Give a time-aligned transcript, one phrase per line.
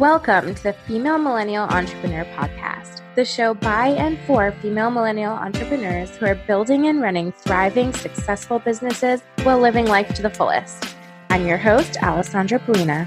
[0.00, 6.16] Welcome to the Female Millennial Entrepreneur Podcast, the show by and for female millennial entrepreneurs
[6.16, 10.96] who are building and running thriving, successful businesses while living life to the fullest.
[11.30, 13.06] I'm your host, Alessandra Pollina.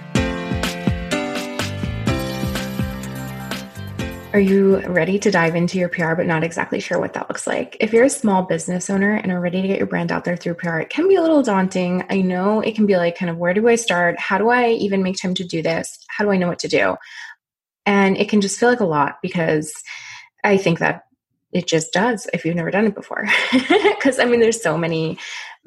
[4.38, 7.48] Are you ready to dive into your PR but not exactly sure what that looks
[7.48, 7.76] like?
[7.80, 10.38] If you're a small business owner and are ready to get your brand out there
[10.38, 12.06] through PR, it can be a little daunting.
[12.12, 14.20] I know it can be like, kind of, where do I start?
[14.20, 15.98] How do I even make time to do this?
[16.08, 16.98] How do I know what to do?
[17.88, 19.74] And it can just feel like a lot because
[20.44, 21.06] I think that
[21.52, 23.28] it just does if you've never done it before.
[23.98, 25.18] Because I mean, there's so many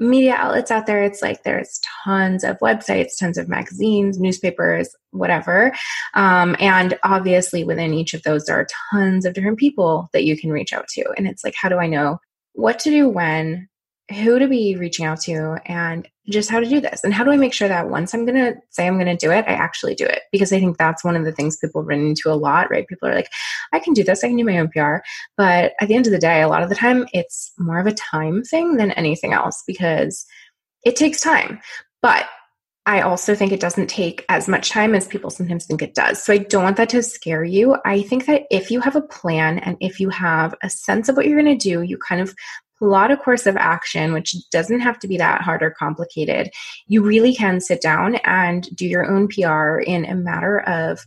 [0.00, 1.02] media outlets out there.
[1.02, 5.72] It's like there's tons of websites, tons of magazines, newspapers, whatever.
[6.14, 10.36] Um, and obviously, within each of those, there are tons of different people that you
[10.36, 11.04] can reach out to.
[11.16, 12.18] And it's like, how do I know
[12.54, 13.68] what to do when?
[14.10, 17.02] Who to be reaching out to and just how to do this.
[17.02, 19.16] And how do i make sure that once i'm going to say i'm going to
[19.16, 20.22] do it i actually do it?
[20.32, 22.86] Because i think that's one of the things people run into a lot right?
[22.86, 23.30] People are like
[23.72, 24.24] i can do this.
[24.24, 24.96] I can do my own pr
[25.36, 27.86] but at the end of the day a lot of the time it's more of
[27.86, 30.26] a time thing than anything else because
[30.84, 31.60] it takes time.
[32.02, 32.26] But
[32.86, 36.22] I also think it doesn't take as much time as people sometimes think it does.
[36.22, 37.76] So I don't want that to scare you.
[37.84, 41.16] I think that if you have a plan and if you have a sense of
[41.16, 42.34] what you're going to do, you kind of
[42.80, 46.50] plot a course of action, which doesn't have to be that hard or complicated,
[46.86, 51.04] you really can sit down and do your own PR in a matter of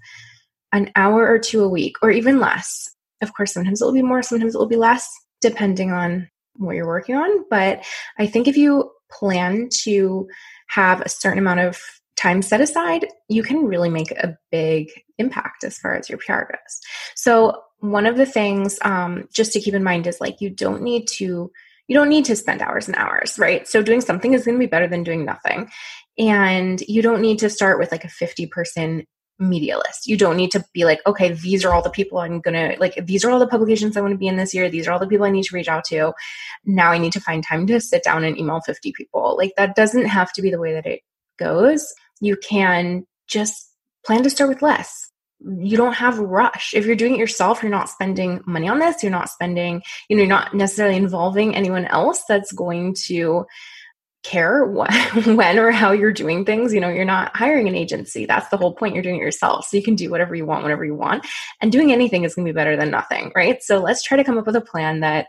[0.71, 2.89] an hour or two a week, or even less.
[3.21, 5.09] Of course, sometimes it will be more, sometimes it will be less,
[5.41, 7.45] depending on what you're working on.
[7.49, 7.83] But
[8.17, 10.27] I think if you plan to
[10.67, 11.81] have a certain amount of
[12.15, 16.41] time set aside, you can really make a big impact as far as your PR
[16.41, 16.79] goes.
[17.15, 20.81] So, one of the things um, just to keep in mind is like you don't
[20.81, 21.51] need to
[21.89, 23.67] you don't need to spend hours and hours, right?
[23.67, 25.69] So doing something is going to be better than doing nothing.
[26.17, 29.05] And you don't need to start with like a 50 person
[29.37, 30.07] media list.
[30.07, 32.79] You don't need to be like, okay, these are all the people I'm going to
[32.79, 34.69] like these are all the publications I want to be in this year.
[34.69, 36.13] These are all the people I need to reach out to.
[36.63, 39.35] Now I need to find time to sit down and email 50 people.
[39.37, 41.01] Like that doesn't have to be the way that it
[41.37, 41.93] goes.
[42.21, 43.69] You can just
[44.05, 45.11] plan to start with less
[45.43, 46.73] you don't have rush.
[46.73, 49.03] If you're doing it yourself, you're not spending money on this.
[49.03, 53.45] You're not spending, you know, you're not necessarily involving anyone else that's going to
[54.23, 54.89] care what,
[55.25, 56.73] when or how you're doing things.
[56.73, 58.25] You know, you're not hiring an agency.
[58.25, 58.93] That's the whole point.
[58.93, 59.65] You're doing it yourself.
[59.67, 61.25] So you can do whatever you want, whenever you want.
[61.61, 63.61] And doing anything is going to be better than nothing, right?
[63.61, 65.27] So let's try to come up with a plan that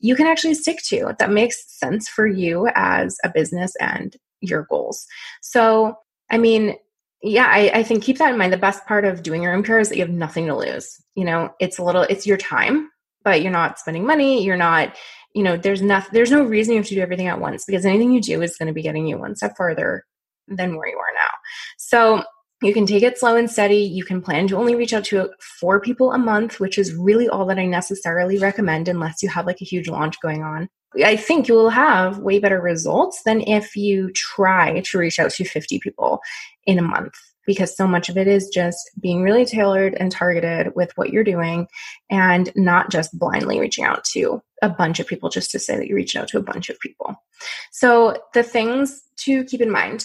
[0.00, 4.66] you can actually stick to that makes sense for you as a business and your
[4.68, 5.06] goals.
[5.40, 5.96] So,
[6.30, 6.76] I mean,
[7.22, 8.52] yeah, I, I, think keep that in mind.
[8.52, 11.00] The best part of doing your own PR is that you have nothing to lose.
[11.14, 12.90] You know, it's a little, it's your time,
[13.24, 14.44] but you're not spending money.
[14.44, 14.94] You're not,
[15.34, 17.84] you know, there's nothing, there's no reason you have to do everything at once because
[17.84, 20.04] anything you do is going to be getting you one step further
[20.48, 21.30] than where you are now.
[21.78, 22.22] So
[22.62, 23.78] you can take it slow and steady.
[23.78, 27.28] You can plan to only reach out to four people a month, which is really
[27.28, 30.68] all that I necessarily recommend unless you have like a huge launch going on.
[31.04, 35.30] I think you will have way better results than if you try to reach out
[35.32, 36.20] to 50 people
[36.64, 37.14] in a month
[37.46, 41.24] because so much of it is just being really tailored and targeted with what you're
[41.24, 41.68] doing
[42.10, 45.86] and not just blindly reaching out to a bunch of people just to say that
[45.86, 47.14] you reached out to a bunch of people.
[47.70, 50.04] So, the things to keep in mind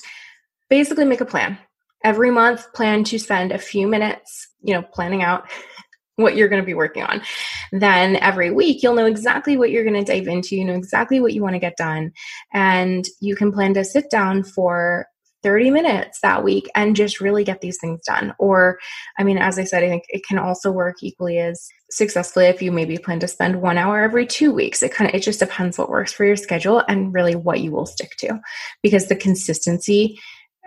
[0.69, 1.58] basically make a plan.
[2.03, 5.50] Every month, plan to spend a few minutes, you know, planning out
[6.21, 7.21] what you're going to be working on.
[7.71, 10.55] Then every week, you'll know exactly what you're going to dive into.
[10.55, 12.11] You know exactly what you want to get done.
[12.53, 15.07] And you can plan to sit down for
[15.43, 18.33] 30 minutes that week and just really get these things done.
[18.37, 18.77] Or,
[19.17, 22.61] I mean, as I said, I think it can also work equally as successfully if
[22.61, 24.83] you maybe plan to spend one hour every two weeks.
[24.83, 27.71] It kind of, it just depends what works for your schedule and really what you
[27.71, 28.39] will stick to
[28.83, 30.19] because the consistency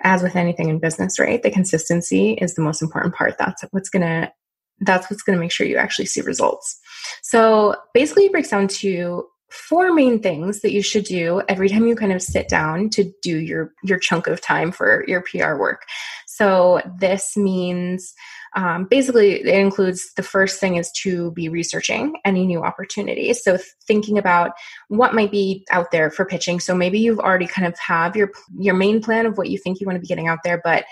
[0.03, 1.43] as with anything in business, right?
[1.43, 3.37] The consistency is the most important part.
[3.39, 4.33] That's what's going to
[4.81, 6.79] that's what's going to make sure you actually see results.
[7.23, 11.87] So basically, it breaks down to four main things that you should do every time
[11.87, 15.55] you kind of sit down to do your your chunk of time for your PR
[15.55, 15.83] work.
[16.27, 18.13] So this means
[18.57, 23.43] um, basically it includes the first thing is to be researching any new opportunities.
[23.43, 24.53] So thinking about
[24.89, 26.61] what might be out there for pitching.
[26.61, 29.81] So maybe you've already kind of have your your main plan of what you think
[29.81, 30.85] you want to be getting out there, but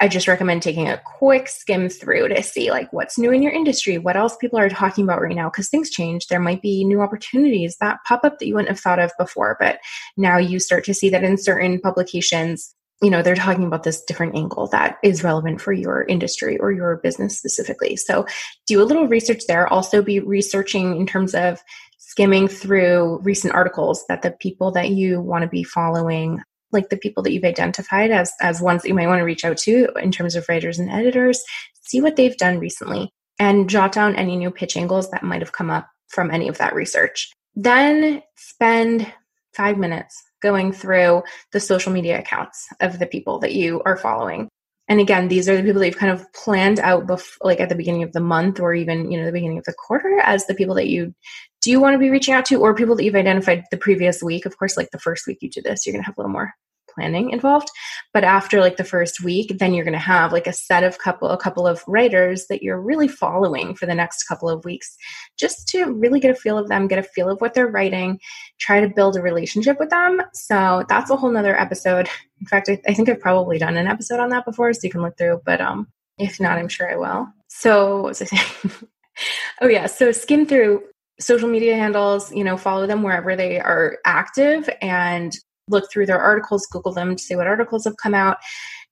[0.00, 3.52] I just recommend taking a quick skim through to see like what's new in your
[3.52, 6.26] industry, what else people are talking about right now because things change.
[6.26, 9.56] There might be new opportunities that pop up that you wouldn't have thought of before,
[9.60, 9.78] but
[10.16, 14.02] now you start to see that in certain publications, you know, they're talking about this
[14.02, 17.96] different angle that is relevant for your industry or your business specifically.
[17.96, 18.26] So
[18.66, 19.72] do a little research there.
[19.72, 21.62] Also be researching in terms of
[21.98, 26.40] skimming through recent articles that the people that you want to be following
[26.74, 29.44] like the people that you've identified as as ones that you might want to reach
[29.44, 31.42] out to in terms of writers and editors
[31.86, 35.52] see what they've done recently, and jot down any new pitch angles that might have
[35.52, 37.30] come up from any of that research.
[37.54, 39.12] Then spend
[39.52, 41.22] five minutes going through
[41.52, 44.48] the social media accounts of the people that you are following.
[44.88, 47.70] And again, these are the people that you've kind of planned out before, like at
[47.70, 50.46] the beginning of the month or even, you know, the beginning of the quarter as
[50.46, 51.14] the people that you
[51.62, 54.44] do want to be reaching out to or people that you've identified the previous week.
[54.44, 56.32] Of course, like the first week you do this, you're going to have a little
[56.32, 56.52] more
[56.94, 57.68] planning involved.
[58.12, 60.98] But after like the first week then you're going to have like a set of
[60.98, 64.96] couple a couple of writers that you're really following for the next couple of weeks
[65.38, 68.18] just to really get a feel of them get a feel of what they're writing
[68.58, 70.20] try to build a relationship with them.
[70.32, 72.08] So that's a whole nother episode.
[72.40, 74.90] In fact I, I think i've probably done an episode on that before so you
[74.90, 75.88] can look through but um
[76.18, 77.28] if not i'm sure i will.
[77.48, 78.72] So what was i saying?
[79.60, 80.82] Oh yeah so skim through
[81.20, 85.36] social media handles you know follow them wherever they are active and
[85.68, 88.38] look through their articles, Google them to see what articles have come out,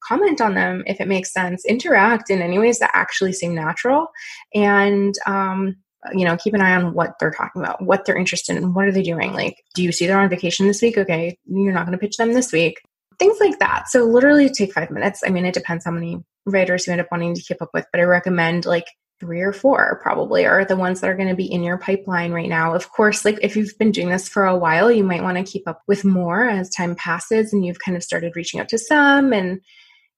[0.02, 4.08] comment on them if it makes sense, interact in any ways that actually seem natural,
[4.54, 5.76] and um,
[6.12, 8.86] you know keep an eye on what they're talking about, what they're interested in, what
[8.86, 9.32] are they doing.
[9.32, 10.98] Like, do you see they're on vacation this week?
[10.98, 12.80] Okay, you're not going to pitch them this week.
[13.18, 13.88] Things like that.
[13.88, 15.22] So literally take five minutes.
[15.24, 17.86] I mean, it depends how many writers you end up wanting to keep up with,
[17.92, 18.86] but I recommend like
[19.22, 22.32] three or four probably are the ones that are going to be in your pipeline
[22.32, 22.74] right now.
[22.74, 25.44] Of course, like if you've been doing this for a while, you might want to
[25.44, 28.78] keep up with more as time passes and you've kind of started reaching out to
[28.78, 29.60] some and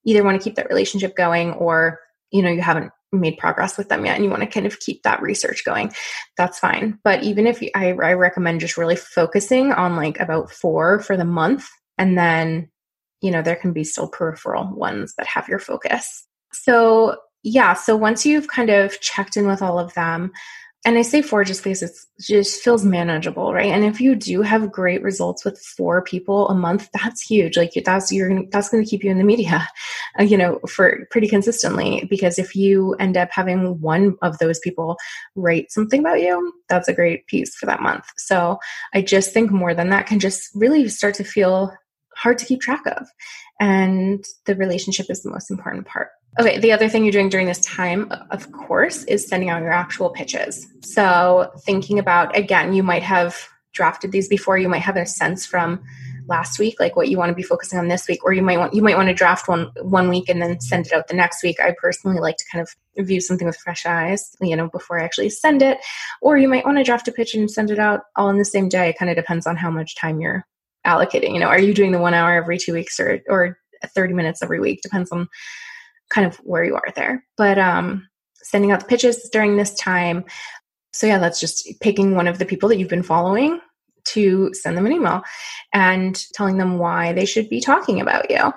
[0.07, 3.91] either want to keep that relationship going or, you know, you haven't made progress with
[3.91, 5.93] them yet and you want to kind of keep that research going
[6.37, 10.51] that's fine but even if you, I, I recommend just really focusing on like about
[10.51, 11.65] four for the month
[11.97, 12.69] and then
[13.21, 17.95] you know there can be still peripheral ones that have your focus so yeah, so
[17.95, 20.33] once you've kind of checked in with all of them,
[20.87, 23.71] and I say four just because it just feels manageable, right?
[23.71, 27.57] And if you do have great results with four people a month, that's huge.
[27.57, 29.67] Like that's you're that's going to keep you in the media,
[30.19, 32.07] you know, for pretty consistently.
[32.11, 34.97] Because if you end up having one of those people
[35.35, 38.05] write something about you, that's a great piece for that month.
[38.17, 38.59] So
[38.93, 41.73] I just think more than that can just really start to feel
[42.15, 43.09] hard to keep track of,
[43.59, 46.09] and the relationship is the most important part.
[46.41, 49.73] Okay, the other thing you're doing during this time, of course, is sending out your
[49.73, 50.67] actual pitches.
[50.83, 55.47] So, thinking about again, you might have drafted these before, you might have a sense
[55.47, 55.83] from
[56.27, 58.59] last week like what you want to be focusing on this week or you might
[58.59, 61.15] want you might want to draft one one week and then send it out the
[61.15, 61.61] next week.
[61.61, 65.05] I personally like to kind of view something with fresh eyes you know before i
[65.05, 65.79] actually send it.
[66.23, 68.45] Or you might want to draft a pitch and send it out all in the
[68.45, 68.89] same day.
[68.89, 70.47] It kind of depends on how much time you're
[70.87, 74.15] allocating you know are you doing the one hour every two weeks or or 30
[74.15, 74.81] minutes every week?
[74.83, 75.29] Depends on
[76.15, 77.25] kind of where you are there.
[77.37, 78.07] But um,
[78.43, 80.25] sending out the pitches during this time.
[80.93, 83.61] So, yeah, that's just picking one of the people that you've been following
[84.05, 85.23] to send them an email
[85.73, 88.53] and telling them why they should be talking about you.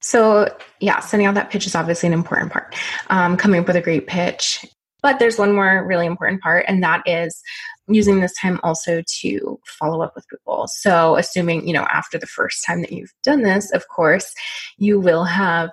[0.00, 2.76] So, yeah, sending out that pitch is obviously an important part.
[3.08, 4.64] Um, coming up with a great pitch.
[5.02, 7.40] But there's one more really important part, and that is
[7.88, 10.66] using this time also to follow up with people.
[10.68, 14.32] So, assuming, you know, after the first time that you've done this, of course,
[14.78, 15.70] you will have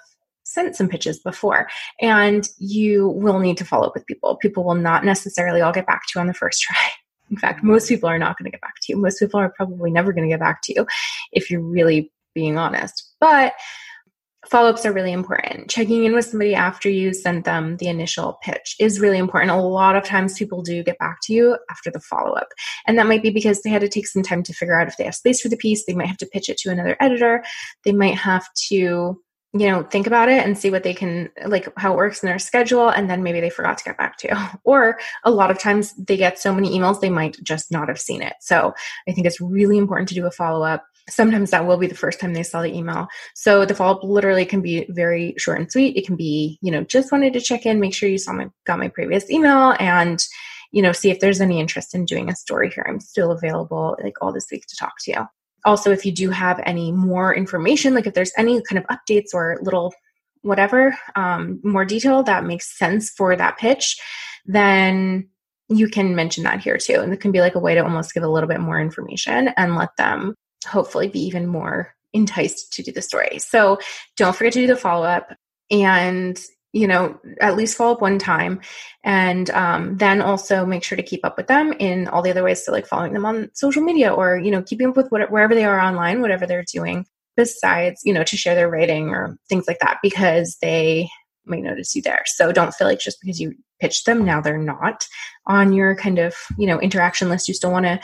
[0.54, 1.68] sent some pitches before
[2.00, 4.36] and you will need to follow up with people.
[4.38, 6.78] People will not necessarily all get back to you on the first try.
[7.32, 8.98] In fact most people are not going to get back to you.
[8.98, 10.86] Most people are probably never going to get back to you
[11.32, 13.12] if you're really being honest.
[13.20, 13.54] But
[14.50, 15.70] follow-ups are really important.
[15.70, 19.52] Checking in with somebody after you sent them the initial pitch is really important.
[19.52, 22.50] A lot of times people do get back to you after the follow-up
[22.86, 24.98] and that might be because they had to take some time to figure out if
[24.98, 27.44] they have space for the piece they might have to pitch it to another editor
[27.86, 29.20] they might have to
[29.54, 32.28] you know think about it and see what they can like how it works in
[32.28, 34.36] their schedule and then maybe they forgot to get back to you.
[34.64, 38.00] Or a lot of times they get so many emails they might just not have
[38.00, 38.34] seen it.
[38.40, 38.74] So
[39.08, 40.84] i think it's really important to do a follow-up.
[41.10, 43.08] Sometimes that will be the first time they saw the email.
[43.36, 45.98] So the follow-up literally can be very short and sweet.
[45.98, 48.50] It can be you know just wanted to check in make sure you saw my
[48.66, 50.20] got my previous email and
[50.72, 52.86] you know see if there's any interest in doing a story here.
[52.88, 56.30] I'm still available like all this week to talk to you also if you do
[56.30, 59.94] have any more information like if there's any kind of updates or little
[60.42, 63.98] whatever um, more detail that makes sense for that pitch
[64.46, 65.28] then
[65.70, 67.00] you can mention that here too.
[67.00, 69.50] And it can be like a way to almost give a little bit more information
[69.58, 70.36] and let them
[70.68, 73.40] hopefully be even more enticed to do the story.
[73.40, 73.80] So
[74.18, 75.34] don't forget to do the follow-up.
[75.72, 76.40] And
[76.74, 78.60] you know at least follow up one time
[79.04, 82.44] and um, then also make sure to keep up with them in all the other
[82.44, 85.32] ways so like following them on social media or you know keeping up with what,
[85.32, 87.06] wherever they are online whatever they're doing
[87.38, 91.10] besides you know to share their writing or things like that because they
[91.46, 92.24] may notice you there.
[92.26, 95.06] So don't feel like just because you pitched them now they're not
[95.46, 97.48] on your kind of you know interaction list.
[97.48, 98.00] You still want to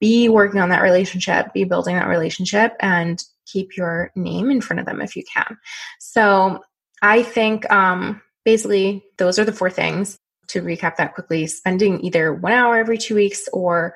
[0.00, 4.80] be working on that relationship be building that relationship and keep your name in front
[4.80, 5.56] of them if you can.
[5.98, 6.60] So
[7.04, 10.18] I think um, basically, those are the four things.
[10.48, 13.94] To recap that quickly, spending either one hour every two weeks or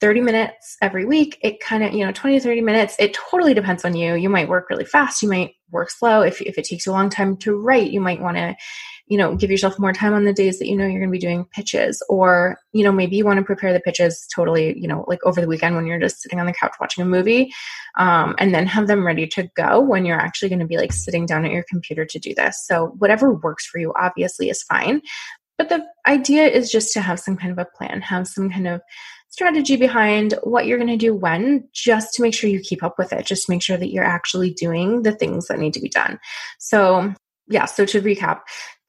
[0.00, 1.38] 30 minutes every week.
[1.42, 2.96] It kind of, you know, 20 to 30 minutes.
[2.98, 4.14] It totally depends on you.
[4.14, 5.22] You might work really fast.
[5.22, 6.22] You might work slow.
[6.22, 8.56] If, if it takes a long time to write, you might want to,
[9.12, 11.12] you know, give yourself more time on the days that you know you're going to
[11.12, 12.02] be doing pitches.
[12.08, 15.38] Or, you know, maybe you want to prepare the pitches totally, you know, like over
[15.38, 17.52] the weekend when you're just sitting on the couch watching a movie,
[17.98, 20.94] um, and then have them ready to go when you're actually going to be like
[20.94, 22.64] sitting down at your computer to do this.
[22.66, 25.02] So, whatever works for you, obviously, is fine.
[25.58, 28.66] But the idea is just to have some kind of a plan, have some kind
[28.66, 28.80] of
[29.28, 32.96] strategy behind what you're going to do when, just to make sure you keep up
[32.96, 35.90] with it, just make sure that you're actually doing the things that need to be
[35.90, 36.18] done.
[36.58, 37.12] So,
[37.48, 38.40] yeah, so to recap,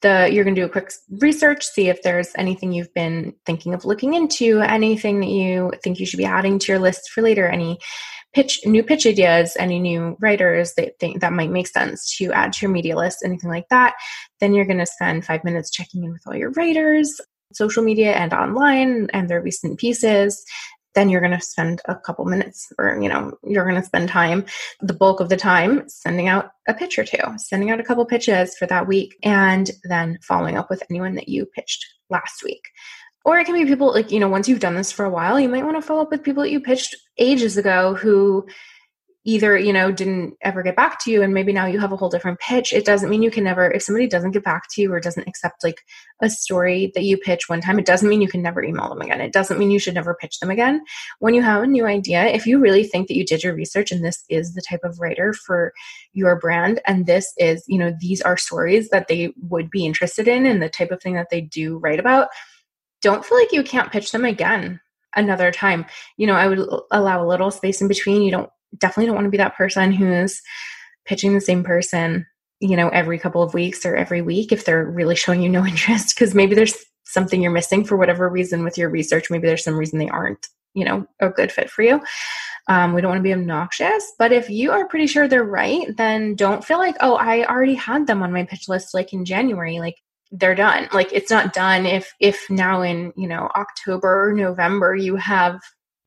[0.02, 3.74] the, you're going to do a quick research, see if there's anything you've been thinking
[3.74, 7.22] of looking into, anything that you think you should be adding to your list for
[7.22, 7.80] later, any
[8.34, 12.52] pitch new pitch ideas, any new writers that think that might make sense to add
[12.52, 13.94] to your media list, anything like that.
[14.40, 17.22] Then you're going to spend five minutes checking in with all your writers,
[17.54, 20.44] social media and online and their recent pieces
[20.96, 24.10] then you're going to spend a couple minutes or you know you're going to spend
[24.10, 24.46] time
[24.82, 28.06] the bulk of the time sending out a pitch or two sending out a couple
[28.06, 32.64] pitches for that week and then following up with anyone that you pitched last week.
[33.26, 35.40] Or it can be people like you know once you've done this for a while
[35.40, 38.46] you might want to follow up with people that you pitched ages ago who
[39.26, 41.96] either you know didn't ever get back to you and maybe now you have a
[41.96, 44.82] whole different pitch it doesn't mean you can never if somebody doesn't get back to
[44.82, 45.86] you or doesn't accept like
[46.22, 49.02] a story that you pitch one time it doesn't mean you can never email them
[49.02, 50.82] again it doesn't mean you should never pitch them again
[51.20, 53.92] when you have a new idea if you really think that you did your research
[53.92, 55.74] and this is the type of writer for
[56.12, 60.28] your brand and this is you know these are stories that they would be interested
[60.28, 62.28] in and the type of thing that they do write about
[63.02, 64.80] don't feel like you can't pitch them again
[65.16, 65.86] another time.
[66.18, 68.22] You know, I would allow a little space in between.
[68.22, 70.42] You don't definitely don't want to be that person who's
[71.06, 72.26] pitching the same person,
[72.60, 75.66] you know, every couple of weeks or every week if they're really showing you no
[75.66, 76.76] interest because maybe there's
[77.06, 79.30] something you're missing for whatever reason with your research.
[79.30, 82.02] Maybe there's some reason they aren't, you know, a good fit for you.
[82.68, 85.86] Um, we don't want to be obnoxious, but if you are pretty sure they're right,
[85.98, 89.26] then don't feel like, oh, I already had them on my pitch list like in
[89.26, 89.80] January.
[89.80, 89.98] Like
[90.32, 90.88] they're done.
[90.94, 95.60] Like it's not done if if now in you know October, November you have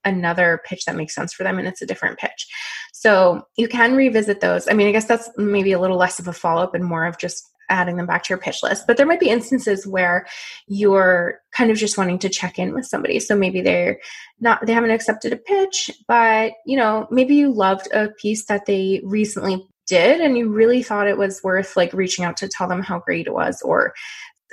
[0.07, 2.47] another pitch that makes sense for them and it's a different pitch.
[2.95, 4.69] So you can revisit those.
[4.69, 7.05] I mean, I guess that's maybe a little less of a follow up and more
[7.05, 8.87] of just adding them back to your pitch list.
[8.87, 10.27] But there might be instances where
[10.69, 13.19] you're kind of just wanting to check in with somebody.
[13.21, 13.99] So maybe they're
[14.41, 18.67] not they haven't accepted a pitch, but you know, maybe you loved a piece that
[18.67, 22.69] they recently did and you really thought it was worth like reaching out to tell
[22.69, 23.95] them how great it was or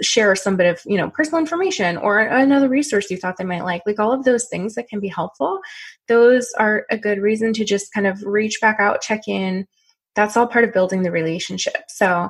[0.02, 3.64] share some bit of you know personal information or another resource you thought they might
[3.64, 5.60] like like all of those things that can be helpful
[6.08, 9.66] those are a good reason to just kind of reach back out check in.
[10.16, 11.84] That's all part of building the relationship.
[11.88, 12.30] So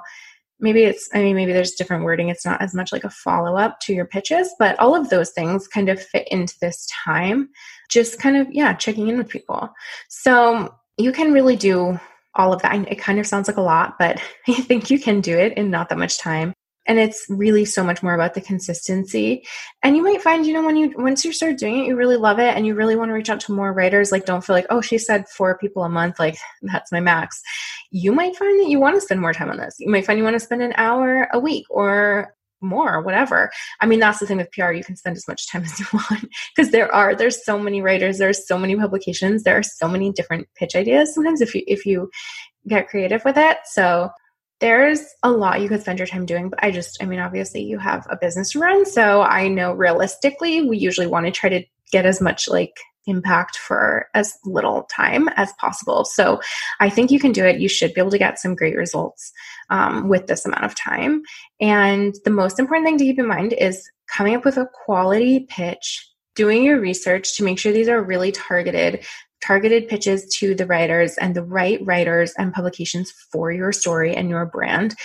[0.60, 2.30] maybe it's i mean maybe there's different wording.
[2.30, 5.68] It's not as much like a follow-up to your pitches but all of those things
[5.68, 7.50] kind of fit into this time.
[7.90, 9.70] Just kind of yeah checking in with people.
[10.10, 12.00] So you can really do
[12.36, 12.92] all of that.
[12.92, 15.70] It kind of sounds like a lot but i think you can do it in
[15.70, 16.54] not that much time
[16.86, 19.46] and it's really so much more about the consistency.
[19.82, 22.18] And you might find you know when you once you start doing it you really
[22.18, 24.56] love it and you really want to reach out to more writers like don't feel
[24.56, 27.42] like oh she said four people a month like that's my max.
[27.92, 29.76] You might find that you want to spend more time on this.
[29.80, 33.52] You might find you want to spend an hour a week or more whatever.
[33.82, 35.86] I mean that's the thing with pr you can spend as much time as you
[35.94, 39.88] want because there are there's so many writers there's so many publications there are so
[39.88, 42.10] many different pitch ideas sometimes if you if you
[42.68, 43.58] get creative with it.
[43.66, 44.10] So
[44.64, 47.64] there's a lot you could spend your time doing, but I just, I mean, obviously
[47.64, 48.86] you have a business to run.
[48.86, 53.58] So I know realistically, we usually want to try to get as much like impact
[53.58, 56.06] for as little time as possible.
[56.06, 56.40] So
[56.80, 57.60] I think you can do it.
[57.60, 59.34] You should be able to get some great results
[59.70, 61.24] um, with this amount of time.
[61.60, 65.46] And the most important thing to keep in mind is coming up with a quality
[65.50, 69.06] pitch doing your research to make sure these are really targeted
[69.46, 74.30] targeted pitches to the writers and the right writers and publications for your story and
[74.30, 74.96] your brand.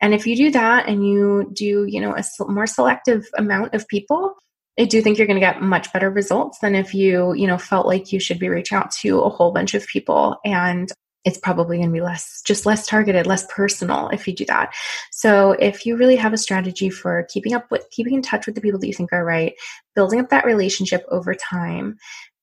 [0.00, 3.86] And if you do that and you do, you know, a more selective amount of
[3.88, 4.34] people,
[4.78, 7.58] I do think you're going to get much better results than if you, you know,
[7.58, 10.90] felt like you should be reaching out to a whole bunch of people and
[11.24, 14.74] it's probably going to be less just less targeted less personal if you do that
[15.10, 18.54] so if you really have a strategy for keeping up with keeping in touch with
[18.54, 19.54] the people that you think are right
[19.94, 21.96] building up that relationship over time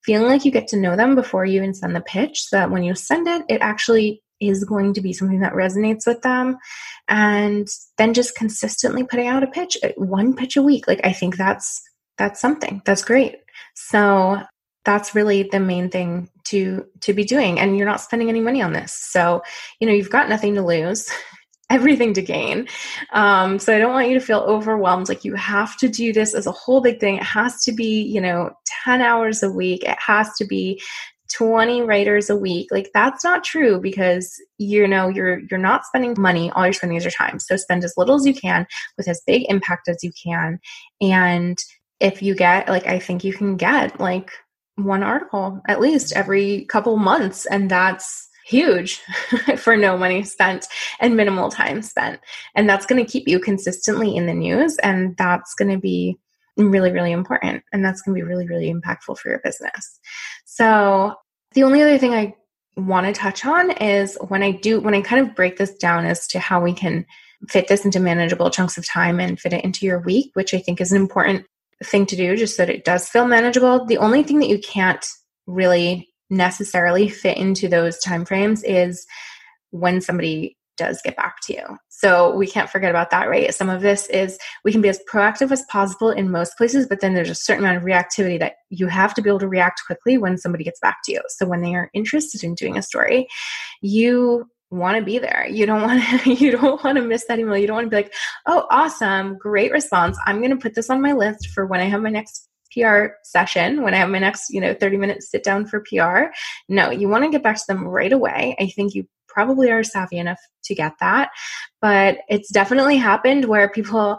[0.04, 2.70] feeling like you get to know them before you even send the pitch so that
[2.70, 6.58] when you send it, it actually is going to be something that resonates with them.
[7.08, 7.68] And
[7.98, 10.88] then just consistently putting out a pitch, uh, one pitch a week.
[10.88, 11.80] Like I think that's
[12.18, 12.82] that's something.
[12.84, 13.36] That's great.
[13.74, 14.42] So
[14.84, 18.62] that's really the main thing to to be doing and you're not spending any money
[18.62, 18.92] on this.
[18.92, 19.42] So,
[19.80, 21.10] you know, you've got nothing to lose
[21.72, 22.68] everything to gain.
[23.12, 25.08] Um, so I don't want you to feel overwhelmed.
[25.08, 27.16] Like you have to do this as a whole big thing.
[27.16, 28.50] It has to be, you know,
[28.84, 29.84] 10 hours a week.
[29.84, 30.80] It has to be
[31.34, 36.14] 20 writers a week like that's not true because you know you're you're not spending
[36.18, 38.66] money all you're spending is your time so spend as little as you can
[38.98, 40.60] with as big impact as you can
[41.00, 41.56] and
[42.00, 44.30] if you get like i think you can get like
[44.76, 49.00] one article at least every couple months and that's huge
[49.56, 50.66] for no money spent
[51.00, 52.20] and minimal time spent.
[52.54, 56.18] And that's going to keep you consistently in the news and that's going to be
[56.58, 59.98] really really important and that's going to be really really impactful for your business.
[60.44, 61.14] So
[61.54, 62.34] the only other thing i
[62.76, 66.04] want to touch on is when i do when i kind of break this down
[66.04, 67.04] as to how we can
[67.48, 70.58] fit this into manageable chunks of time and fit it into your week which i
[70.58, 71.44] think is an important
[71.84, 74.58] thing to do just so that it does feel manageable the only thing that you
[74.58, 75.06] can't
[75.46, 79.06] really necessarily fit into those timeframes is
[79.70, 81.76] when somebody does get back to you.
[81.88, 83.54] So we can't forget about that, right?
[83.54, 87.00] Some of this is we can be as proactive as possible in most places, but
[87.00, 89.82] then there's a certain amount of reactivity that you have to be able to react
[89.86, 91.20] quickly when somebody gets back to you.
[91.28, 93.28] So when they are interested in doing a story,
[93.82, 95.46] you want to be there.
[95.48, 97.58] You don't want to you don't want to miss that email.
[97.58, 98.14] You don't want to be like,
[98.46, 99.36] "Oh, awesome.
[99.36, 100.18] Great response.
[100.26, 103.14] I'm going to put this on my list for when I have my next PR
[103.22, 106.32] session, when I have my next, you know, 30 minutes sit down for PR.
[106.68, 108.56] No, you want to get back to them right away.
[108.58, 111.30] I think you probably are savvy enough to get that.
[111.80, 114.18] But it's definitely happened where people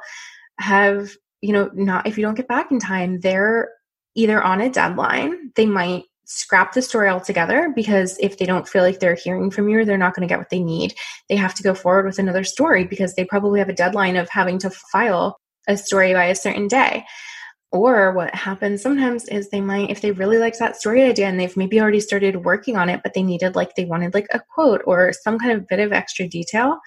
[0.59, 3.69] have, you know, not, if you don't get back in time, they're
[4.15, 8.81] either on a deadline, they might scrap the story altogether because if they don't feel
[8.81, 10.93] like they're hearing from you they're not going to get what they need,
[11.29, 14.29] they have to go forward with another story because they probably have a deadline of
[14.29, 17.03] having to file a story by a certain day.
[17.73, 21.39] Or what happens sometimes is they might, if they really like that story idea and
[21.39, 24.39] they've maybe already started working on it, but they needed like, they wanted like a
[24.39, 26.79] quote or some kind of bit of extra detail,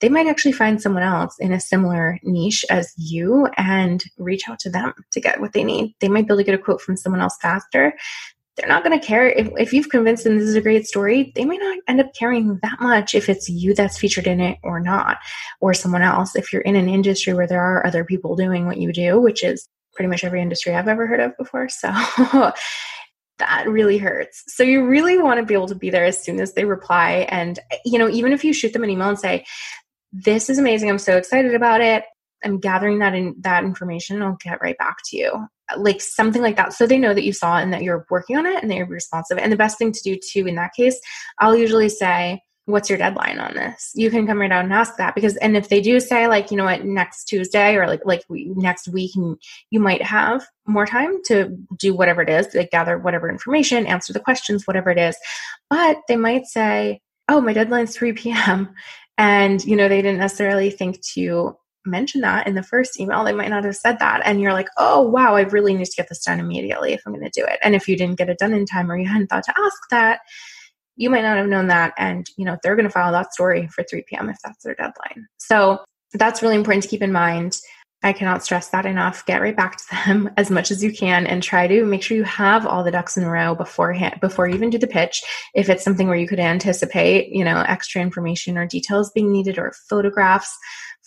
[0.00, 4.58] they might actually find someone else in a similar niche as you and reach out
[4.60, 5.94] to them to get what they need.
[6.00, 7.94] They might be able to get a quote from someone else faster.
[8.56, 11.32] They're not going to care if, if you've convinced them this is a great story.
[11.36, 14.58] They might not end up caring that much if it's you that's featured in it
[14.62, 15.16] or not,
[15.60, 16.36] or someone else.
[16.36, 19.42] If you're in an industry where there are other people doing what you do, which
[19.42, 19.66] is
[19.98, 21.68] pretty much every industry I've ever heard of before.
[21.68, 21.88] So
[23.38, 24.44] that really hurts.
[24.46, 27.26] So you really want to be able to be there as soon as they reply.
[27.28, 29.44] And, you know, even if you shoot them an email and say,
[30.12, 30.88] this is amazing.
[30.88, 32.04] I'm so excited about it.
[32.44, 34.22] I'm gathering that in that information.
[34.22, 35.48] I'll get right back to you.
[35.76, 36.74] Like something like that.
[36.74, 38.76] So they know that you saw it and that you're working on it and that
[38.76, 39.38] you're responsive.
[39.38, 41.00] And the best thing to do too in that case,
[41.40, 43.92] I'll usually say, what's your deadline on this?
[43.94, 46.50] You can come right out and ask that because and if they do say like
[46.50, 50.84] you know what next tuesday or like like we, next week you might have more
[50.84, 54.98] time to do whatever it is like gather whatever information answer the questions whatever it
[54.98, 55.16] is.
[55.70, 58.74] But they might say oh my deadline's 3 p.m
[59.16, 63.24] and you know they didn't necessarily think to mention that in the first email.
[63.24, 64.20] They might not have said that.
[64.26, 67.14] And you're like oh wow i really need to get this done immediately if i'm
[67.14, 67.58] going to do it.
[67.62, 69.88] And if you didn't get it done in time or you hadn't thought to ask
[69.90, 70.20] that
[70.98, 73.66] you might not have known that and you know they're going to file that story
[73.68, 75.26] for 3 p.m if that's their deadline.
[75.38, 75.80] So
[76.14, 77.56] that's really important to keep in mind.
[78.02, 79.26] I cannot stress that enough.
[79.26, 82.16] Get right back to them as much as you can and try to make sure
[82.16, 85.22] you have all the ducks in a row beforehand before you even do the pitch.
[85.54, 89.58] If it's something where you could anticipate you know extra information or details being needed
[89.58, 90.56] or photographs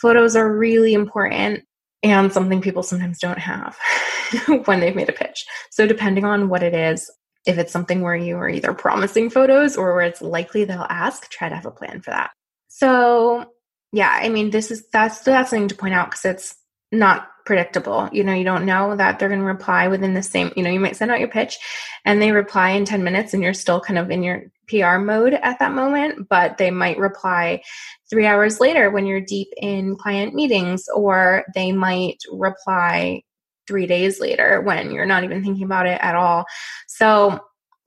[0.02, 1.64] photos are really important
[2.04, 3.78] and something people sometimes don't have
[4.66, 5.46] when they've made a pitch.
[5.70, 7.10] So depending on what it is
[7.46, 11.30] if it's something where you are either promising photos or where it's likely they'll ask,
[11.30, 12.32] try to have a plan for that.
[12.68, 13.46] So,
[13.92, 16.56] yeah, I mean, this is that's that's something to point out because it's
[16.92, 18.10] not predictable.
[18.12, 20.70] You know, you don't know that they're going to reply within the same, you know,
[20.70, 21.58] you might send out your pitch
[22.06, 25.34] and they reply in 10 minutes and you're still kind of in your PR mode
[25.34, 27.62] at that moment, but they might reply
[28.10, 33.24] three hours later when you're deep in client meetings, or they might reply
[33.68, 36.46] three days later when you're not even thinking about it at all.
[36.88, 37.40] So,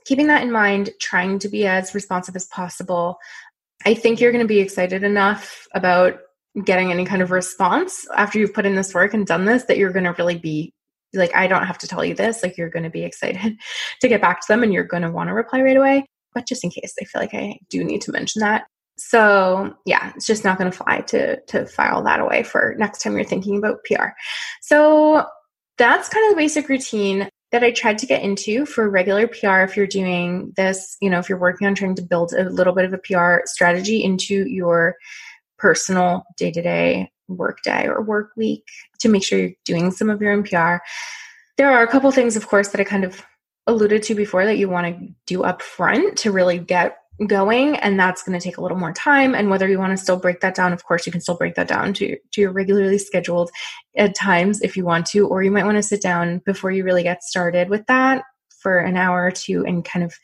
[0.06, 3.18] keeping that in mind, trying to be as responsive as possible.
[3.86, 6.18] I think you're going to be excited enough about
[6.64, 9.78] getting any kind of response after you've put in this work and done this that
[9.78, 10.72] you're going to really be
[11.14, 12.42] like, I don't have to tell you this.
[12.42, 13.56] Like, you're going to be excited
[14.00, 16.06] to get back to them and you're going to want to reply right away.
[16.34, 18.64] But just in case, I feel like I do need to mention that.
[18.96, 23.02] So yeah, it's just not going to fly to to file that away for next
[23.02, 24.10] time you're thinking about PR.
[24.62, 25.26] So
[25.78, 29.60] that's kind of the basic routine that I tried to get into for regular PR
[29.60, 32.72] if you're doing this, you know, if you're working on trying to build a little
[32.72, 34.96] bit of a PR strategy into your
[35.58, 38.64] personal day to day work day or work week
[38.98, 40.78] to make sure you're doing some of your own PR.
[41.56, 43.24] There are a couple things, of course, that I kind of
[43.66, 47.98] alluded to before that you want to do up front to really get going and
[47.98, 50.40] that's going to take a little more time and whether you want to still break
[50.40, 53.50] that down of course you can still break that down to, to your regularly scheduled
[53.96, 56.82] at times if you want to or you might want to sit down before you
[56.82, 58.24] really get started with that
[58.58, 60.14] for an hour or two and kind of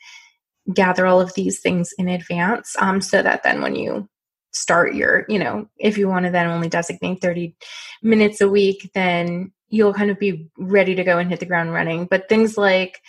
[0.73, 4.07] gather all of these things in advance um, so that then when you
[4.51, 7.55] start your you know if you want to then only designate 30
[8.03, 11.73] minutes a week then you'll kind of be ready to go and hit the ground
[11.73, 12.05] running.
[12.05, 13.01] But things like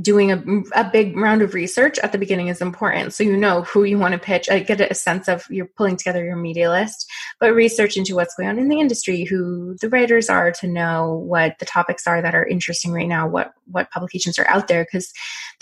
[0.00, 0.42] doing a,
[0.74, 3.12] a big round of research at the beginning is important.
[3.12, 5.96] So you know who you want to pitch I get a sense of you're pulling
[5.96, 7.06] together your media list
[7.40, 11.22] but research into what's going on in the industry who the writers are to know
[11.26, 14.84] what the topics are that are interesting right now what what publications are out there
[14.84, 15.12] because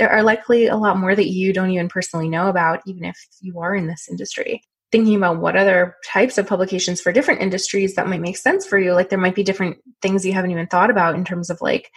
[0.01, 3.17] there are likely a lot more that you don't even personally know about even if
[3.41, 4.63] you are in this industry.
[4.91, 8.79] Thinking about what other types of publications for different industries that might make sense for
[8.79, 11.61] you like there might be different things you haven't even thought about in terms of
[11.61, 11.91] like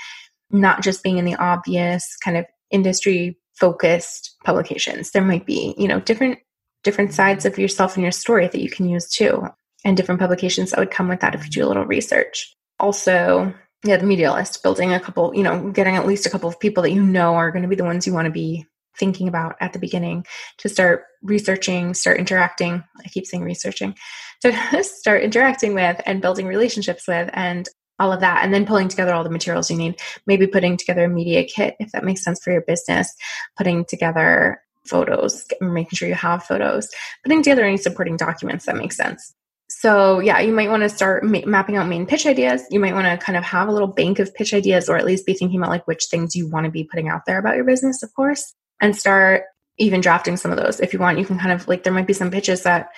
[0.51, 5.11] not just being in the obvious kind of industry focused publications.
[5.11, 6.39] There might be you know different
[6.83, 9.47] different sides of yourself and your story that you can use too
[9.85, 12.53] and different publications that would come with that if you do a little research.
[12.79, 13.53] Also
[13.83, 16.59] yeah the media list building a couple you know getting at least a couple of
[16.59, 18.65] people that you know are going to be the ones you want to be
[18.97, 20.25] thinking about at the beginning
[20.57, 23.95] to start researching start interacting i keep saying researching
[24.41, 27.67] to start interacting with and building relationships with and
[27.99, 29.99] all of that and then pulling together all the materials you need.
[30.25, 33.13] Maybe putting together a media kit if that makes sense for your business.
[33.57, 36.89] Putting together photos making sure you have photos.
[37.23, 39.33] Putting together any supporting documents that make sense.
[39.69, 42.63] So yeah you might want to start ma- mapping out main pitch ideas.
[42.69, 45.05] You might want to kind of have a little bank of pitch ideas or at
[45.05, 47.55] least be thinking about like which things you want to be putting out there about
[47.55, 49.43] your business of course and start
[49.77, 50.79] even drafting some of those.
[50.79, 52.89] If you want you can kind of like there might be some pitches that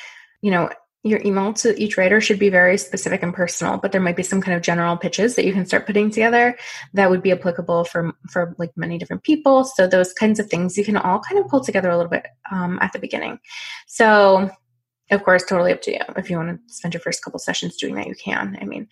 [0.42, 0.70] you know
[1.06, 4.24] your email to each writer should be very specific and personal but there might be
[4.24, 6.58] some kind of general pitches that you can start putting together
[6.94, 9.64] that would be applicable for for like many different people.
[9.64, 12.26] So those kinds of things you can all kind of pull together a little bit
[12.52, 13.40] um, at the beginning.
[13.88, 14.50] So
[15.12, 17.78] of course totally up to you if you want to spend your first couple sessions
[17.78, 18.58] doing that you can.
[18.60, 18.88] I mean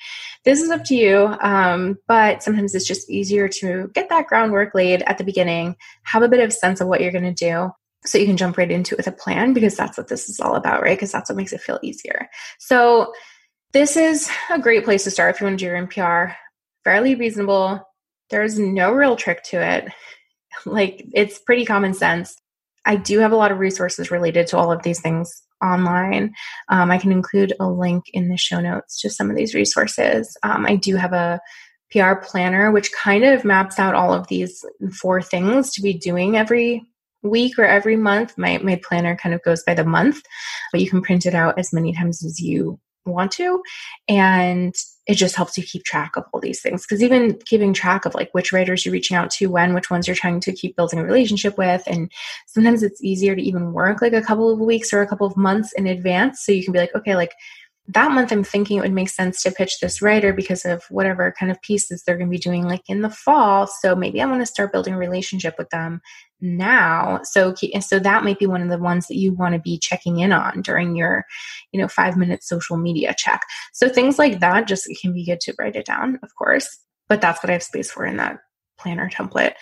[0.45, 4.75] this is up to you um, but sometimes it's just easier to get that groundwork
[4.75, 7.71] laid at the beginning have a bit of sense of what you're going to do
[8.05, 10.39] so you can jump right into it with a plan because that's what this is
[10.39, 10.97] all about right?
[10.97, 12.29] Because that's what makes it feel easier.
[12.59, 13.13] So
[13.71, 16.35] this is a great place to start if you want to do your npr
[16.83, 17.81] fairly reasonable.
[18.29, 19.85] There's no real trick to it.
[20.67, 22.35] Like it's pretty common sense.
[22.85, 26.31] I do have a lot of resources related to all of these things online.
[26.69, 30.37] Um, I can include a link in the show notes to some of these resources.
[30.43, 31.39] Um, I do have a
[31.91, 34.63] PR planner, which kind of maps out all of these
[34.99, 36.83] four things to be doing every
[37.23, 38.37] week or every month.
[38.37, 40.21] My, my planner kind of goes by the month,
[40.71, 43.61] but you can print it out as many times as you want to.
[44.07, 44.73] And
[45.05, 46.85] it just helps you keep track of all these things.
[46.85, 50.07] Because even keeping track of like which writers you're reaching out to, when, which ones
[50.07, 51.83] you're trying to keep building a relationship with.
[51.87, 52.11] And
[52.47, 55.35] sometimes it's easier to even work like a couple of weeks or a couple of
[55.35, 56.45] months in advance.
[56.45, 57.33] So you can be like, okay, like
[57.87, 61.33] that month I'm thinking it would make sense to pitch this writer because of whatever
[61.37, 63.67] kind of pieces they're going to be doing like in the fall.
[63.67, 66.01] So maybe I want to start building a relationship with them
[66.43, 67.21] now.
[67.23, 70.19] So so that might be one of the ones that you want to be checking
[70.19, 71.25] in on during your,
[71.71, 73.41] you know, 5 minute social media check.
[73.71, 76.77] So things like that just can be good to write it down, of course.
[77.07, 78.39] But that's what I have space for in that
[78.77, 79.53] planner template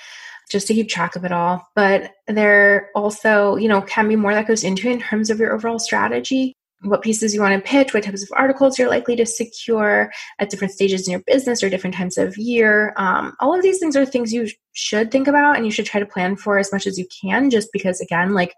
[0.52, 1.66] just to keep track of it all.
[1.76, 5.54] But there also, you know, can be more that goes into in terms of your
[5.54, 9.26] overall strategy what pieces you want to pitch, what types of articles you're likely to
[9.26, 12.94] secure at different stages in your business or different times of year.
[12.98, 16.00] Um, all of these things are things you should think about and you should try
[16.00, 18.56] to plan for as much as you can, just because, again, like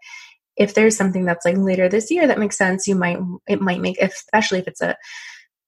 [0.56, 3.82] if there's something that's like later this year that makes sense, you might, it might
[3.82, 4.96] make, especially if it's a,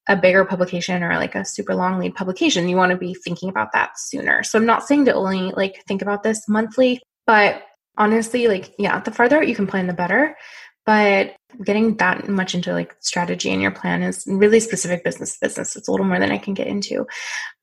[0.08, 3.50] a bigger publication or like a super long lead publication, you want to be thinking
[3.50, 4.44] about that sooner.
[4.44, 7.64] So I'm not saying to only like think about this monthly, but
[7.98, 10.38] honestly, like, yeah, the farther out you can plan, the better
[10.86, 15.76] but getting that much into like strategy and your plan is really specific business business.
[15.76, 17.08] It's a little more than i can get into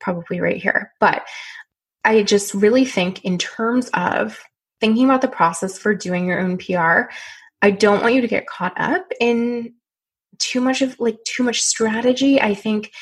[0.01, 0.93] probably right here.
[1.01, 1.23] But
[2.05, 4.41] i just really think in terms of
[4.81, 7.09] thinking about the process for doing your own pr
[7.63, 9.73] i don't want you to get caught up in
[10.39, 12.41] too much of like too much strategy.
[12.41, 12.93] I think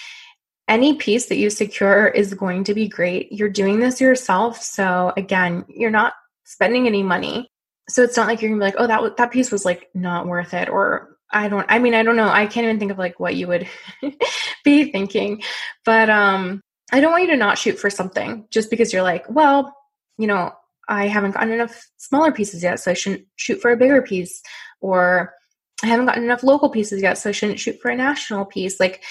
[0.68, 3.32] any piece that you secure is going to be great.
[3.32, 4.62] You're doing this yourself.
[4.62, 6.12] So again you're not
[6.44, 7.49] spending any money
[7.90, 10.26] so it's not like you're gonna be like, oh, that that piece was like not
[10.26, 11.66] worth it, or I don't.
[11.68, 12.28] I mean, I don't know.
[12.28, 13.68] I can't even think of like what you would
[14.64, 15.42] be thinking,
[15.84, 16.60] but um,
[16.92, 19.76] I don't want you to not shoot for something just because you're like, well,
[20.18, 20.52] you know,
[20.88, 24.40] I haven't gotten enough smaller pieces yet, so I shouldn't shoot for a bigger piece,
[24.80, 25.34] or
[25.82, 28.78] I haven't gotten enough local pieces yet, so I shouldn't shoot for a national piece.
[28.78, 29.02] Like,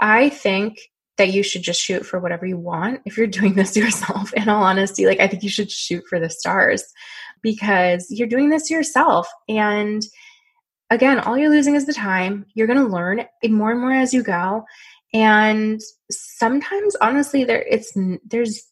[0.00, 0.78] I think
[1.16, 4.48] that you should just shoot for whatever you want if you're doing this yourself in
[4.48, 6.84] all honesty like i think you should shoot for the stars
[7.42, 9.28] because you're doing this yourself.
[9.48, 10.02] And
[10.90, 12.46] again, all you're losing is the time.
[12.54, 14.64] You're going to learn more and more as you go.
[15.12, 17.92] And sometimes, honestly, there it's
[18.24, 18.62] there's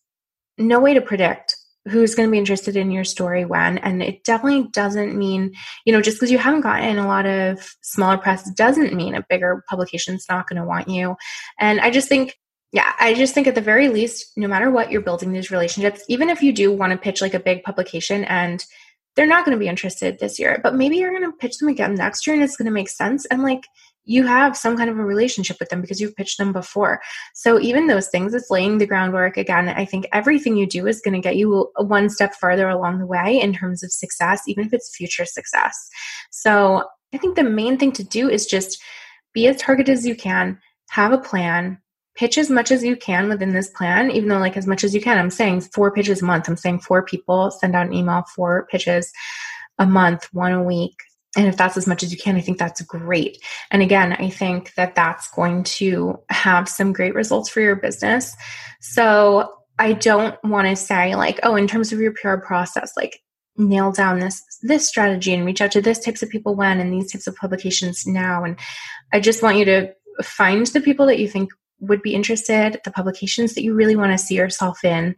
[0.59, 1.57] no way to predict
[1.89, 5.53] who's going to be interested in your story when and it definitely doesn't mean
[5.85, 9.25] you know just because you haven't gotten a lot of smaller press doesn't mean a
[9.29, 11.15] bigger publication's not going to want you
[11.61, 12.37] and i just think
[12.77, 16.03] yeah i just think at the very least no matter what you're building these relationships
[16.09, 18.65] even if you do want to pitch like a big publication and
[19.15, 21.69] they're not going to be interested this year but maybe you're going to pitch them
[21.69, 23.63] again next year and it's going to make sense and like
[24.07, 27.01] you have some kind of a relationship with them because you've pitched them before.
[27.35, 29.37] So even those things, it's laying the groundwork.
[29.37, 33.01] Again, I think everything you do is going to get you one step farther along
[33.01, 35.89] the way in terms of success, even if it's future success.
[36.31, 38.81] So I think the main thing to do is just
[39.35, 40.61] be as targeted as you can,
[40.91, 41.79] have a plan,
[42.17, 44.95] pitch as much as you can within this plan, even though like as much as
[44.95, 45.19] you can.
[45.19, 46.49] I'm saying four pitches a month.
[46.49, 49.13] I'm saying four people send out an email, four pitches
[49.79, 50.97] a month, one a week
[51.37, 53.39] and if that's as much as you can, I think that's great.
[53.71, 58.35] And again, I think that that's going to have some great results for your business.
[58.81, 63.21] So I don't want to say like, oh, in terms of your PR process, like
[63.59, 66.93] nail down this this strategy and reach out to this types of people when and
[66.93, 68.43] these types of publications now.
[68.43, 68.59] And
[69.13, 71.51] I just want you to find the people that you think
[71.81, 75.15] would be interested, the publications that you really want to see yourself in,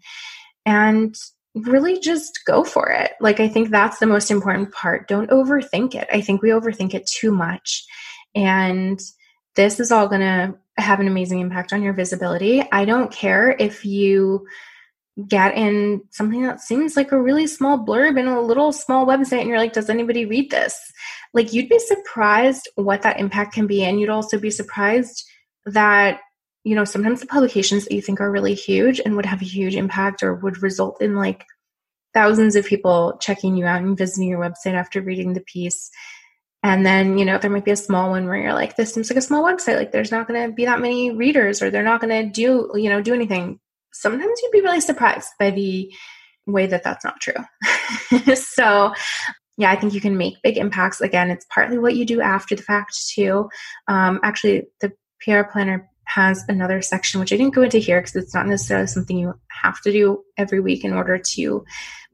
[0.66, 1.14] and
[1.54, 3.12] really just go for it.
[3.20, 5.08] Like, I think that's the most important part.
[5.08, 6.08] Don't overthink it.
[6.12, 7.84] I think we overthink it too much.
[8.34, 9.00] And
[9.56, 12.62] this is all going to have an amazing impact on your visibility.
[12.70, 14.46] I don't care if you
[15.26, 19.40] get in something that seems like a really small blurb in a little small website
[19.40, 20.78] and you're like, does anybody read this?
[21.34, 23.82] Like, you'd be surprised what that impact can be.
[23.82, 25.24] And you'd also be surprised
[25.66, 26.20] that
[26.64, 29.46] you know, sometimes the publications that you think are really huge and would have a
[29.46, 31.44] huge impact or would result in like
[32.14, 35.90] thousands of people checking you out and visiting your website after reading the piece.
[36.62, 39.08] And then, you know, there might be a small one where you're like, this seems
[39.08, 39.76] like a small website.
[39.76, 42.70] Like there's not going to be that many readers or they're not going to do,
[42.74, 43.60] you know, do anything.
[43.92, 45.90] Sometimes you'd be really surprised by the
[46.46, 48.34] way that that's not true.
[48.34, 48.92] so,
[49.56, 51.00] yeah, I think you can make big impacts.
[51.00, 53.48] Again, it's partly what you do after the fact, too.
[53.88, 58.16] Um, actually, the PR planner has another section, which I didn't go into here because
[58.16, 61.64] it's not necessarily something you have to do every week in order to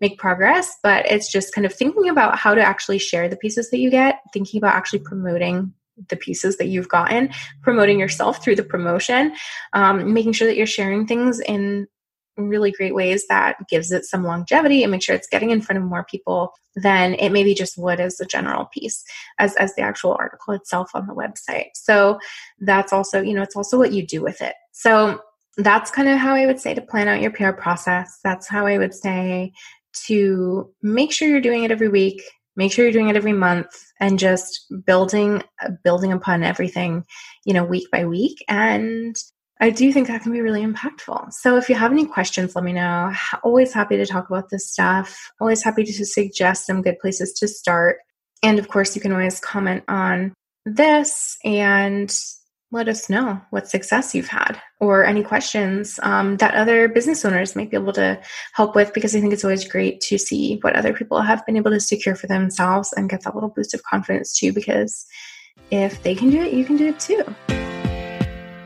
[0.00, 3.70] make progress, but it's just kind of thinking about how to actually share the pieces
[3.70, 5.72] that you get, thinking about actually promoting
[6.08, 7.30] the pieces that you've gotten,
[7.62, 9.32] promoting yourself through the promotion,
[9.74, 11.86] um, making sure that you're sharing things in
[12.36, 15.78] really great ways that gives it some longevity and make sure it's getting in front
[15.78, 19.04] of more people than it maybe just would as a general piece
[19.38, 21.68] as as the actual article itself on the website.
[21.74, 22.18] So
[22.60, 24.54] that's also you know it's also what you do with it.
[24.72, 25.20] So
[25.56, 28.18] that's kind of how i would say to plan out your pr process.
[28.24, 29.52] That's how i would say
[30.06, 32.22] to make sure you're doing it every week
[32.56, 33.68] make sure you're doing it every month
[34.00, 35.42] and just building
[35.82, 37.04] building upon everything
[37.44, 39.16] you know week by week and
[39.60, 41.32] I do think that can be really impactful.
[41.32, 43.12] So if you have any questions, let me know.
[43.42, 45.30] Always happy to talk about this stuff.
[45.40, 47.98] Always happy to suggest some good places to start.
[48.42, 50.34] And of course, you can always comment on
[50.66, 52.14] this and
[52.72, 57.54] let us know what success you've had or any questions um, that other business owners
[57.54, 58.20] might be able to
[58.54, 61.56] help with because I think it's always great to see what other people have been
[61.56, 65.06] able to secure for themselves and get that little boost of confidence too because
[65.70, 67.63] if they can do it, you can do it too.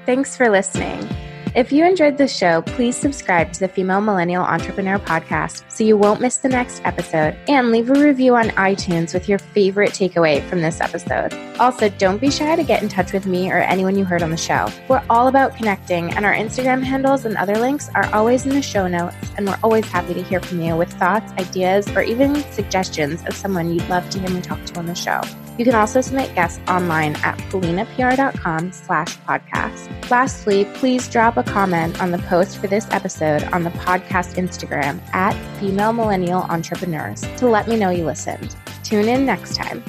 [0.08, 1.06] Thanks for listening.
[1.54, 5.98] If you enjoyed the show, please subscribe to the Female Millennial Entrepreneur Podcast so you
[5.98, 10.42] won't miss the next episode and leave a review on iTunes with your favorite takeaway
[10.48, 11.34] from this episode.
[11.58, 14.30] Also, don't be shy to get in touch with me or anyone you heard on
[14.30, 14.72] the show.
[14.88, 18.62] We're all about connecting, and our Instagram handles and other links are always in the
[18.62, 22.34] show notes, and we're always happy to hear from you with thoughts, ideas, or even
[22.50, 25.20] suggestions of someone you'd love to hear me talk to on the show.
[25.58, 30.10] You can also submit guests online at pollinapr.com slash podcast.
[30.10, 35.02] Lastly, please drop a comment on the post for this episode on the podcast Instagram
[35.12, 38.54] at Female Millennial Entrepreneurs to let me know you listened.
[38.84, 39.82] Tune in next time.